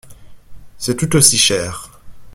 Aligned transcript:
C’est 0.79 0.95
tout 0.97 1.15
aussi 1.15 1.37
cher. 1.37 1.99